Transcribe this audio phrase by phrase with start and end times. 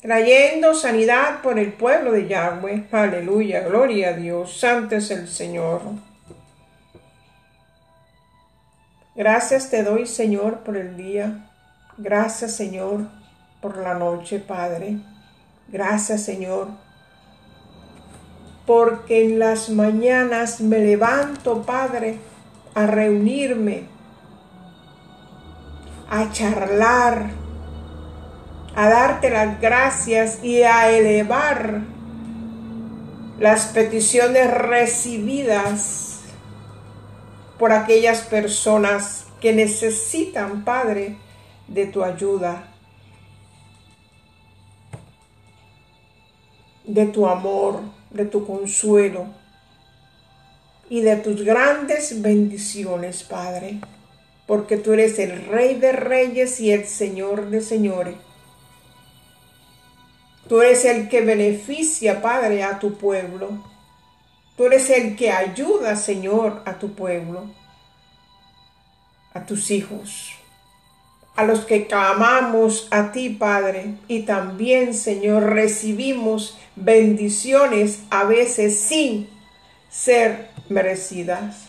[0.00, 2.88] trayendo sanidad por el pueblo de Yahweh.
[2.90, 5.82] Aleluya, gloria a Dios, santo es el Señor.
[9.14, 11.50] Gracias te doy, Señor, por el día.
[11.98, 13.00] Gracias, Señor,
[13.60, 14.96] por la noche, Padre.
[15.68, 16.68] Gracias, Señor,
[18.66, 22.18] porque en las mañanas me levanto, Padre,
[22.74, 23.84] a reunirme,
[26.08, 27.39] a charlar,
[28.74, 31.82] a darte las gracias y a elevar
[33.38, 36.20] las peticiones recibidas
[37.58, 41.16] por aquellas personas que necesitan, Padre,
[41.66, 42.68] de tu ayuda,
[46.84, 47.80] de tu amor,
[48.10, 49.26] de tu consuelo
[50.88, 53.80] y de tus grandes bendiciones, Padre,
[54.46, 58.16] porque tú eres el Rey de Reyes y el Señor de Señores.
[60.50, 63.50] Tú eres el que beneficia, Padre, a tu pueblo.
[64.56, 67.44] Tú eres el que ayuda, Señor, a tu pueblo,
[69.32, 70.32] a tus hijos,
[71.36, 73.94] a los que clamamos a ti, Padre.
[74.08, 79.30] Y también, Señor, recibimos bendiciones a veces sin
[79.88, 81.66] ser merecidas.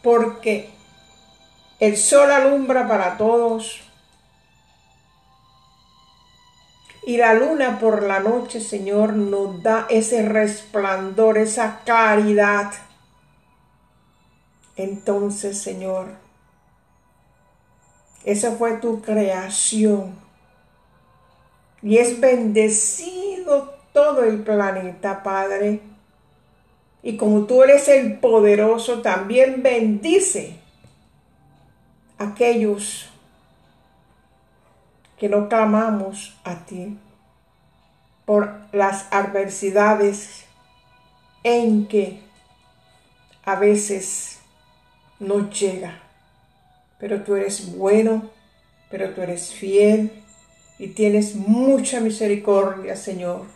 [0.00, 0.70] Porque
[1.80, 3.82] el sol alumbra para todos
[7.04, 12.72] y la luna por la noche, Señor, nos da ese resplandor, esa claridad.
[14.76, 16.06] Entonces, Señor,
[18.24, 20.14] esa fue tu creación.
[21.82, 25.80] Y es bendecido todo el planeta, Padre.
[27.02, 30.60] Y como tú eres el poderoso, también bendice
[32.16, 33.11] a aquellos
[35.22, 36.98] que no clamamos a ti
[38.24, 40.46] por las adversidades
[41.44, 42.24] en que
[43.44, 44.40] a veces
[45.20, 46.02] no llega.
[46.98, 48.30] Pero tú eres bueno,
[48.90, 50.24] pero tú eres fiel
[50.76, 53.46] y tienes mucha misericordia, Señor,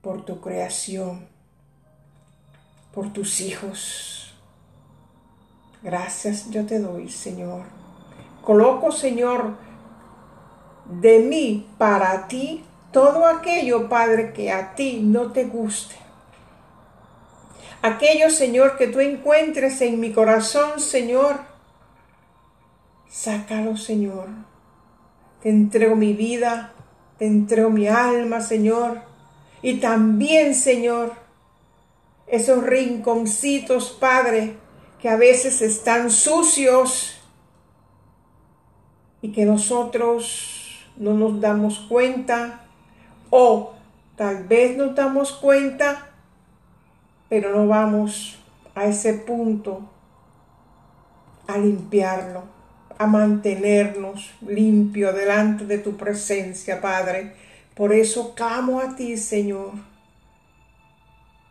[0.00, 1.26] por tu creación,
[2.94, 4.34] por tus hijos.
[5.82, 7.81] Gracias yo te doy, Señor.
[8.42, 9.54] Coloco, Señor,
[10.86, 15.94] de mí para ti todo aquello, Padre, que a ti no te guste.
[17.80, 21.40] Aquello, Señor, que tú encuentres en mi corazón, Señor,
[23.08, 24.28] sácalo, Señor.
[25.42, 26.72] Te entrego mi vida,
[27.18, 29.00] te entrego mi alma, Señor.
[29.62, 31.14] Y también, Señor,
[32.26, 34.56] esos rinconcitos, Padre,
[35.00, 37.21] que a veces están sucios
[39.22, 42.60] y que nosotros no nos damos cuenta
[43.30, 43.72] o
[44.16, 46.10] tal vez nos damos cuenta,
[47.28, 48.38] pero no vamos
[48.74, 49.88] a ese punto
[51.46, 52.52] a limpiarlo
[53.02, 57.34] a mantenernos limpio delante de tu presencia, Padre.
[57.74, 59.72] Por eso clamo a ti, Señor,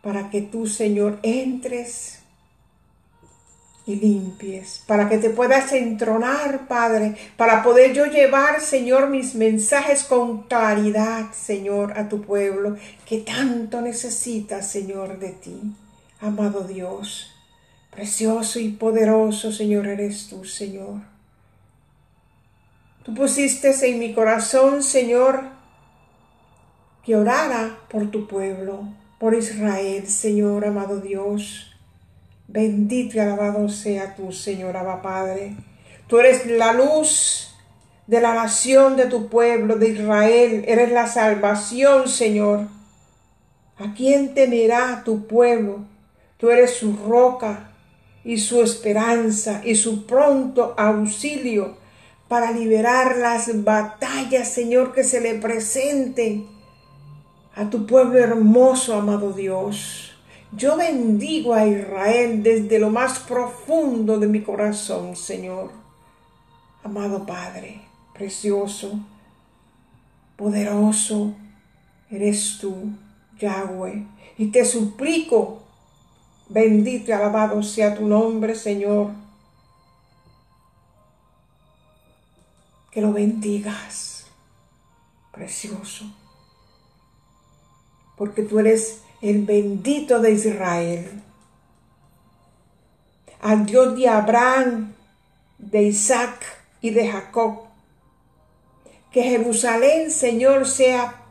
[0.02, 2.21] para que tú, Señor, entres
[3.84, 10.04] y limpies, para que te puedas entronar, Padre, para poder yo llevar, Señor, mis mensajes
[10.04, 15.60] con claridad, Señor, a tu pueblo, que tanto necesita, Señor, de ti.
[16.20, 17.32] Amado Dios,
[17.90, 21.00] precioso y poderoso, Señor, eres tú, Señor.
[23.02, 25.42] Tú pusiste en mi corazón, Señor,
[27.04, 28.84] que orara por tu pueblo,
[29.18, 31.71] por Israel, Señor, amado Dios.
[32.52, 35.56] Bendito y alabado sea tú, Señor, Abba Padre.
[36.06, 37.56] Tú eres la luz
[38.06, 40.62] de la nación de tu pueblo, de Israel.
[40.68, 42.68] Eres la salvación, Señor.
[43.78, 45.86] ¿A quién temerá tu pueblo?
[46.36, 47.70] Tú eres su roca
[48.22, 51.78] y su esperanza y su pronto auxilio
[52.28, 56.46] para liberar las batallas, Señor, que se le presenten
[57.54, 60.11] a tu pueblo hermoso, amado Dios.
[60.52, 65.70] Yo bendigo a Israel desde lo más profundo de mi corazón, Señor.
[66.84, 67.82] Amado Padre,
[68.12, 69.00] precioso,
[70.36, 71.34] poderoso,
[72.10, 72.90] eres tú,
[73.38, 74.06] Yahweh.
[74.36, 75.62] Y te suplico,
[76.48, 79.22] bendito y alabado sea tu nombre, Señor
[82.92, 84.26] que lo bendigas,
[85.32, 86.04] precioso,
[88.18, 91.22] porque tú eres el bendito de Israel,
[93.40, 94.92] al Dios de Abraham,
[95.58, 96.44] de Isaac
[96.80, 97.62] y de Jacob.
[99.12, 101.22] que Jerusalén, Señor, sea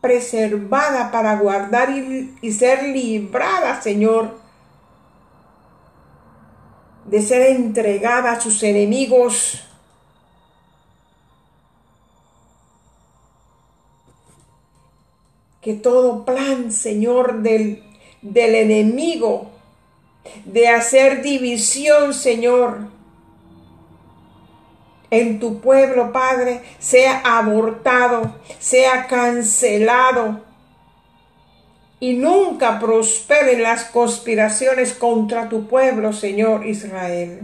[0.00, 4.38] preservada para guardar y, ser librada, Señor,
[7.04, 9.67] de ser entregada a sus enemigos.
[15.60, 17.82] Que todo plan, Señor, del,
[18.22, 19.50] del enemigo,
[20.44, 22.88] de hacer división, Señor,
[25.10, 30.42] en tu pueblo, Padre, sea abortado, sea cancelado
[32.00, 37.40] y nunca prosperen las conspiraciones contra tu pueblo, Señor Israel.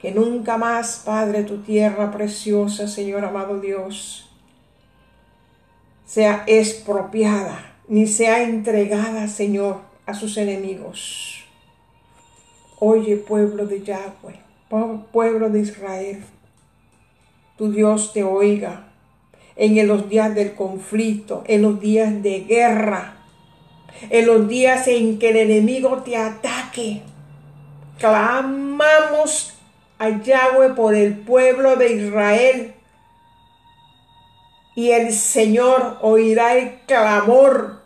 [0.00, 4.28] Que nunca más, Padre, tu tierra preciosa, Señor amado Dios,
[6.12, 11.46] sea expropiada, ni sea entregada, Señor, a sus enemigos.
[12.78, 14.42] Oye, pueblo de Yahweh
[15.10, 16.22] pueblo de Israel,
[17.56, 18.88] tu Dios te oiga
[19.56, 23.16] en los días del conflicto, en los días de guerra,
[24.10, 27.00] en los días en que el enemigo te ataque.
[27.98, 29.54] Clamamos
[29.98, 32.74] a Yahweh por el pueblo de Israel
[34.74, 37.82] y el Señor oirá el clamor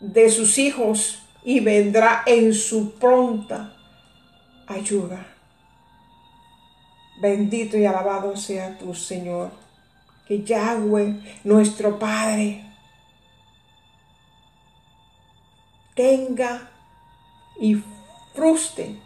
[0.00, 3.74] de sus hijos y vendrá en su pronta
[4.66, 5.26] ayuda.
[7.20, 9.50] Bendito y alabado sea tu Señor.
[10.26, 12.64] Que Yahweh, nuestro Padre,
[15.94, 16.70] tenga
[17.60, 17.82] y
[18.34, 18.98] fruste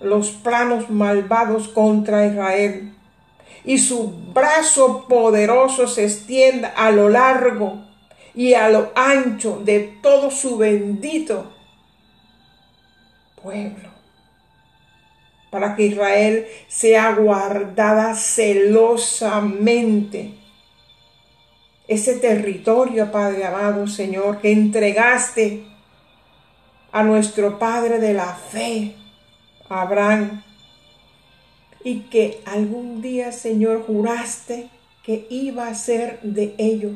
[0.00, 2.94] los planos malvados contra Israel
[3.64, 7.84] y su brazo poderoso se extienda a lo largo
[8.34, 11.52] y a lo ancho de todo su bendito
[13.42, 13.92] pueblo
[15.52, 20.34] para que Israel sea guardada celosamente.
[21.86, 25.66] Ese territorio, Padre amado Señor, que entregaste
[26.90, 28.96] a nuestro Padre de la fe,
[29.68, 30.42] Abraham,
[31.84, 34.68] y que algún día, Señor, juraste
[35.04, 36.90] que iba a ser de ello,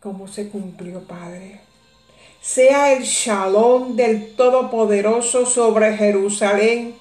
[0.00, 1.60] como se cumplió, Padre.
[2.40, 6.94] Sea el shalom del Todopoderoso sobre Jerusalén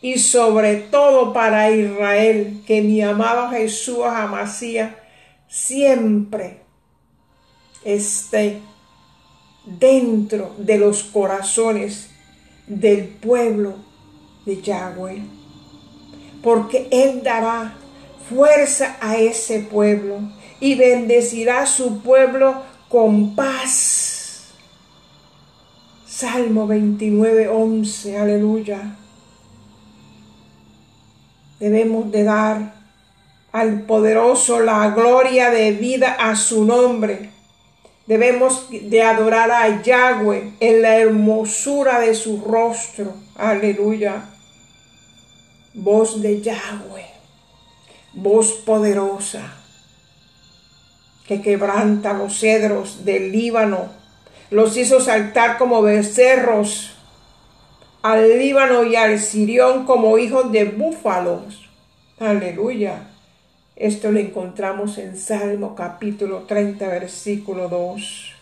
[0.00, 4.96] y sobre todo para Israel, que mi amado Jesús Amasía
[5.46, 6.62] siempre
[7.84, 8.60] esté
[9.66, 12.10] dentro de los corazones
[12.66, 13.89] del pueblo
[14.46, 15.22] de Yahweh,
[16.42, 17.74] porque Él dará
[18.28, 20.20] fuerza a ese pueblo
[20.60, 24.10] y bendecirá a su pueblo con paz
[26.20, 28.96] Salmo 29, 11, aleluya.
[31.58, 32.74] Debemos de dar
[33.52, 37.29] al poderoso la gloria de vida a su nombre.
[38.10, 43.14] Debemos de adorar a Yahweh en la hermosura de su rostro.
[43.36, 44.24] Aleluya.
[45.74, 47.06] Voz de Yahweh.
[48.14, 49.54] Voz poderosa
[51.28, 53.90] que quebranta los cedros del Líbano
[54.50, 56.96] los hizo saltar como becerros,
[58.02, 61.70] al Líbano y al Sirión como hijos de búfalos.
[62.18, 63.09] Aleluya.
[63.80, 68.34] Esto lo encontramos en Salmo capítulo 30, versículo 2.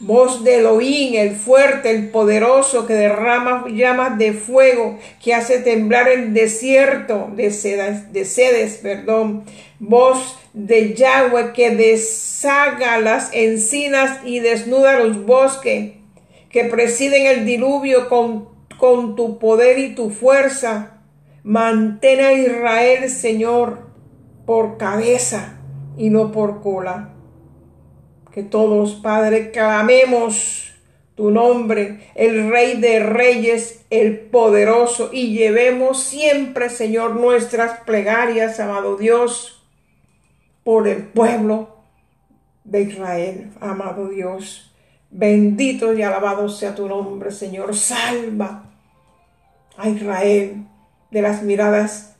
[0.00, 6.06] Voz de Elohim, el fuerte, el poderoso, que derrama llamas de fuego, que hace temblar
[6.10, 9.44] el desierto de, sedas, de sedes, perdón.
[9.78, 15.92] Voz de Yahweh que deshaga las encinas y desnuda los bosques,
[16.50, 20.98] que presiden el diluvio con, con tu poder y tu fuerza.
[21.42, 23.89] Mantén a Israel, Señor,
[24.50, 25.60] por cabeza
[25.96, 27.10] y no por cola.
[28.32, 30.74] Que todos, Padre, clamemos
[31.14, 38.96] tu nombre, el Rey de Reyes, el poderoso, y llevemos siempre, Señor, nuestras plegarias, amado
[38.96, 39.64] Dios
[40.64, 41.76] por el pueblo
[42.64, 44.74] de Israel, amado Dios.
[45.12, 47.76] Bendito y alabado sea tu nombre, Señor.
[47.76, 48.64] Salva
[49.76, 50.66] a Israel
[51.12, 52.10] de las miradas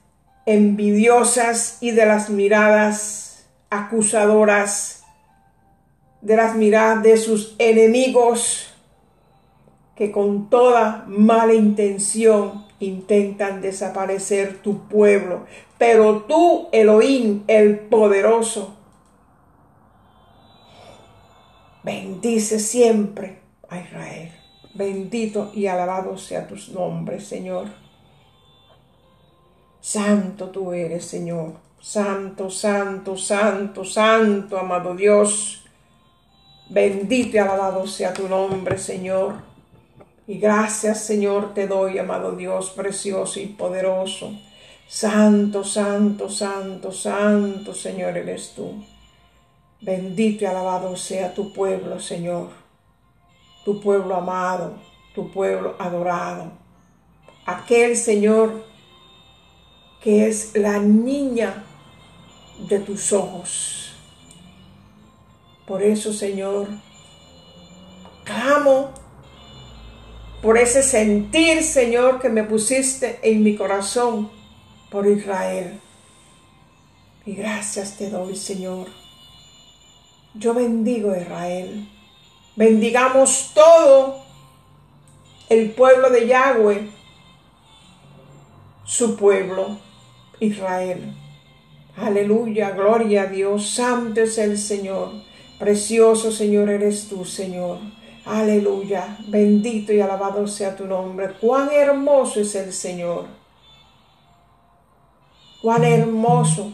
[0.46, 5.04] envidiosas y de las miradas acusadoras,
[6.20, 8.74] de las miradas de sus enemigos
[9.94, 15.44] que con toda mala intención intentan desaparecer tu pueblo.
[15.78, 18.76] Pero tú, Elohim, el poderoso,
[21.82, 24.32] bendice siempre a Israel.
[24.74, 27.68] Bendito y alabado sea tu nombre, Señor.
[29.92, 31.54] Santo tú eres, Señor.
[31.80, 35.64] Santo, santo, santo, santo, amado Dios.
[36.68, 39.42] Bendito y alabado sea tu nombre, Señor.
[40.28, 44.30] Y gracias, Señor, te doy, amado Dios, precioso y poderoso.
[44.86, 48.84] Santo, santo, santo, santo, Señor, eres tú.
[49.80, 52.50] Bendito y alabado sea tu pueblo, Señor.
[53.64, 54.74] Tu pueblo amado,
[55.16, 56.52] tu pueblo adorado.
[57.44, 58.69] Aquel, Señor,
[60.02, 61.64] que es la niña
[62.68, 63.92] de tus ojos.
[65.66, 66.68] Por eso, Señor,
[68.24, 68.92] clamo
[70.42, 74.30] por ese sentir, Señor, que me pusiste en mi corazón
[74.90, 75.78] por Israel.
[77.26, 78.88] Y gracias te doy, Señor.
[80.34, 81.88] Yo bendigo a Israel.
[82.56, 84.22] Bendigamos todo
[85.48, 86.90] el pueblo de Yahweh,
[88.84, 89.78] su pueblo,
[90.40, 91.14] Israel.
[91.96, 95.12] Aleluya, gloria a Dios, santo es el Señor,
[95.58, 97.78] precioso Señor eres tú, Señor.
[98.24, 101.32] Aleluya, bendito y alabado sea tu nombre.
[101.40, 103.26] Cuán hermoso es el Señor.
[105.62, 106.72] Cuán hermoso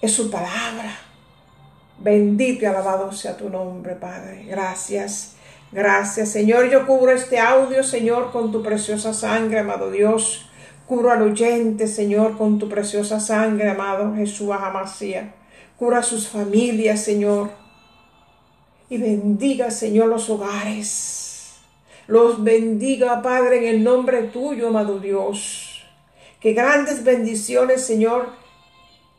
[0.00, 0.96] es su palabra.
[1.98, 4.44] Bendito y alabado sea tu nombre, Padre.
[4.44, 5.34] Gracias.
[5.70, 6.70] Gracias, Señor.
[6.70, 10.47] Yo cubro este audio, Señor, con tu preciosa sangre, amado Dios.
[10.88, 15.34] Cura al oyente, Señor, con tu preciosa sangre, amado Jesús Amasía.
[15.76, 17.50] Cura a sus familias, Señor.
[18.88, 21.56] Y bendiga, Señor, los hogares.
[22.06, 25.84] Los bendiga, Padre, en el nombre tuyo, amado Dios.
[26.40, 28.30] Que grandes bendiciones, Señor,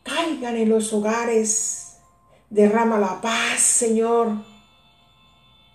[0.02, 1.98] caigan en los hogares.
[2.48, 4.32] Derrama la paz, Señor,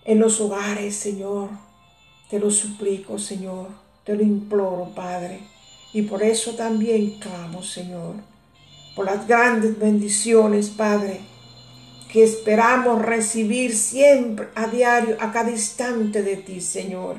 [0.04, 1.48] en los hogares, Señor.
[2.28, 3.68] Te lo suplico, Señor.
[4.04, 5.55] Te lo imploro, Padre.
[5.96, 8.16] Y por eso también clamo, Señor,
[8.94, 11.22] por las grandes bendiciones, Padre,
[12.12, 17.16] que esperamos recibir siempre, a diario, a cada instante de ti, Señor.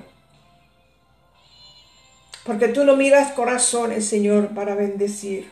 [2.46, 5.50] Porque tú no miras corazones, Señor, para bendecir.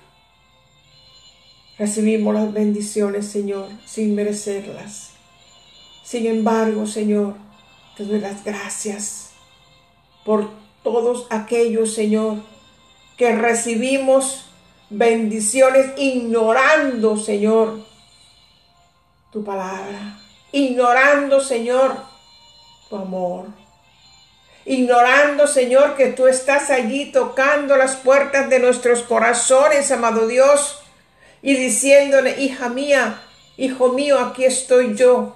[1.79, 5.13] Recibimos las bendiciones, Señor, sin merecerlas.
[6.03, 7.34] Sin embargo, Señor,
[7.98, 9.32] te doy las gracias
[10.24, 10.48] por
[10.84, 12.53] todos aquellos, Señor,
[13.18, 14.46] que recibimos
[14.90, 17.80] bendiciones ignorando, Señor,
[19.32, 20.20] tu palabra,
[20.52, 21.98] ignorando, Señor,
[22.90, 23.48] tu amor,
[24.66, 30.82] ignorando, Señor, que tú estás allí tocando las puertas de nuestros corazones, amado Dios,
[31.42, 33.22] y diciéndole, hija mía,
[33.58, 35.36] hijo mío, aquí estoy yo,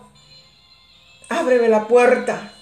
[1.30, 2.54] ábreme la puerta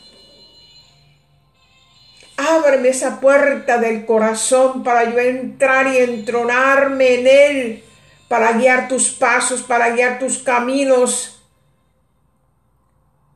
[2.38, 7.84] Ábreme esa puerta del corazón para yo entrar y entronarme en él,
[8.28, 11.44] para guiar tus pasos, para guiar tus caminos,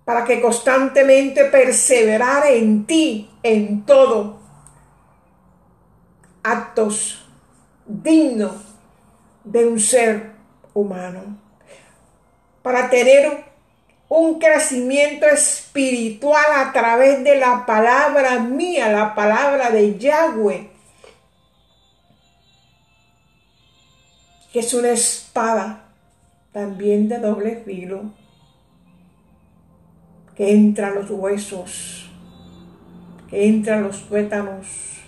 [0.05, 4.39] para que constantemente perseverar en ti, en todo.
[6.43, 7.27] Actos
[7.88, 8.55] dignos
[9.43, 10.31] de un ser
[10.75, 11.39] humano.
[12.62, 13.50] Para tener
[14.13, 20.70] un crecimiento espiritual a través de la palabra mía, la palabra de Yahweh,
[24.51, 25.86] que es una espada
[26.51, 28.12] también de doble filo,
[30.36, 32.10] que entra a los huesos,
[33.30, 35.00] que entra a los tuétanos,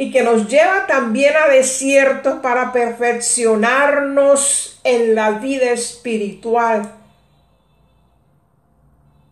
[0.00, 6.90] y que nos lleva también a desiertos para perfeccionarnos en la vida espiritual,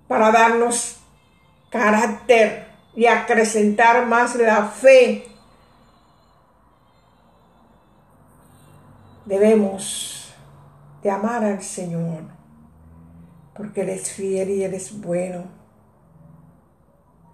[0.07, 0.99] para darnos
[1.71, 5.27] carácter y acrecentar más la fe.
[9.25, 10.35] Debemos
[11.03, 12.25] de amar al Señor,
[13.55, 15.45] porque Él es fiel y Él es bueno.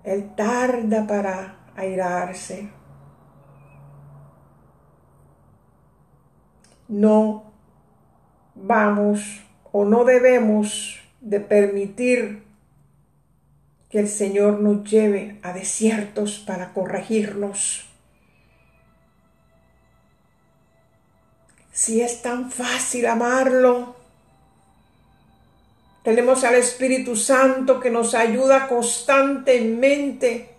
[0.04, 2.83] Él tarda para airarse
[6.88, 7.52] no
[8.54, 12.44] vamos o no debemos de permitir
[13.90, 17.88] que el Señor nos lleve a desiertos para corregirnos.
[21.72, 23.96] Si es tan fácil amarlo,
[26.04, 30.54] tenemos al Espíritu Santo que nos ayuda constantemente.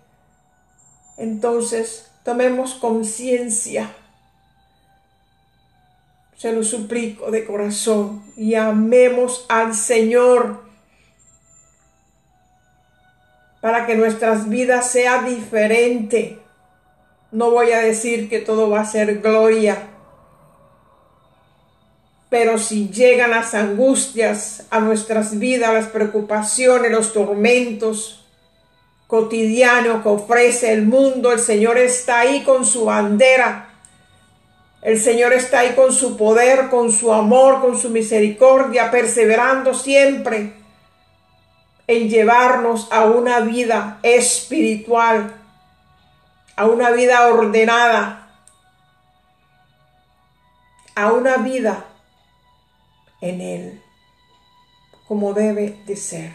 [1.17, 3.95] Entonces, tomemos conciencia
[6.35, 10.63] se lo suplico de corazón y amemos al Señor
[13.61, 16.39] para que nuestras vidas sea diferente,
[17.31, 19.89] No voy a decir que todo va a ser gloria,
[22.29, 28.25] pero si llegan las angustias a nuestras vidas, las preocupaciones, los tormentos
[29.07, 33.64] cotidianos que ofrece el mundo, el Señor está ahí con su bandera.
[34.85, 40.53] El Señor está ahí con su poder, con su amor, con su misericordia, perseverando siempre
[41.87, 45.41] en llevarnos a una vida espiritual,
[46.55, 48.29] a una vida ordenada,
[50.93, 51.85] a una vida
[53.21, 53.81] en Él,
[55.07, 56.31] como debe de ser.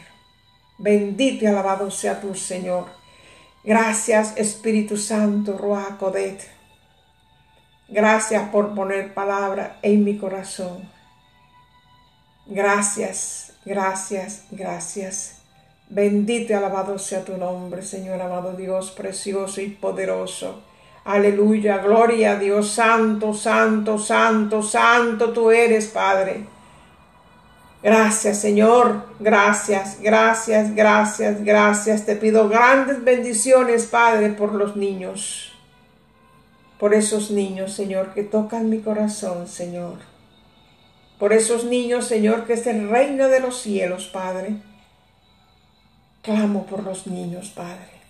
[0.77, 2.87] Bendito y alabado sea tu Señor.
[3.63, 6.01] Gracias Espíritu Santo, Ruach.
[7.91, 10.89] Gracias por poner palabra en mi corazón.
[12.47, 15.41] Gracias, gracias, gracias.
[15.89, 20.63] Bendito y alabado sea tu nombre, Señor amado Dios, precioso y poderoso.
[21.05, 26.47] Aleluya, gloria a Dios, santo, santo, santo, santo tú eres, Padre.
[27.83, 29.05] Gracias, Señor.
[29.19, 32.07] Gracias, gracias, gracias, gracias.
[32.07, 35.50] Te pido grandes bendiciones, Padre, por los niños.
[36.81, 39.99] Por esos niños, Señor, que tocan mi corazón, Señor.
[41.19, 44.57] Por esos niños, Señor, que es el reino de los cielos, Padre.
[46.23, 48.01] Clamo por los niños, Padre.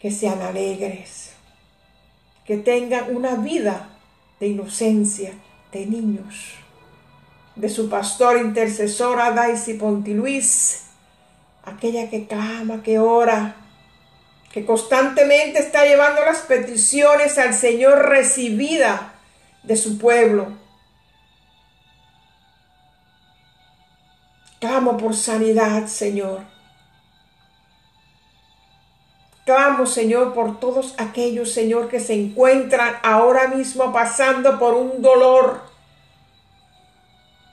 [0.00, 1.34] Que sean alegres.
[2.46, 3.90] Que tengan una vida
[4.40, 5.32] de inocencia
[5.70, 6.64] de niños
[7.56, 10.86] de su pastor intercesora Daisy Pontiluis,
[11.64, 13.56] aquella que clama, que ora,
[14.54, 19.14] que constantemente está llevando las peticiones al Señor recibida
[19.64, 20.56] de su pueblo.
[24.60, 26.42] Clamo por sanidad, Señor.
[29.44, 35.62] Clamo, Señor, por todos aquellos, Señor, que se encuentran ahora mismo pasando por un dolor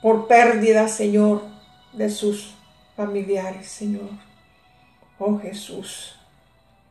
[0.00, 1.42] por pérdida, Señor,
[1.92, 2.54] de sus
[2.96, 4.08] familiares, Señor.
[5.18, 6.21] Oh Jesús,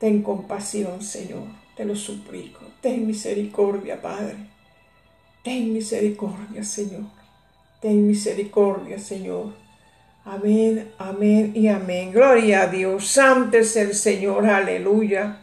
[0.01, 1.43] ten compasión, Señor,
[1.77, 2.61] te lo suplico.
[2.81, 4.35] Ten misericordia, Padre.
[5.43, 7.03] Ten misericordia, Señor.
[7.79, 9.53] Ten misericordia, Señor.
[10.25, 12.11] Amén, amén y amén.
[12.11, 13.09] Gloria a Dios.
[13.09, 14.47] Santo es el Señor.
[14.47, 15.40] Aleluya.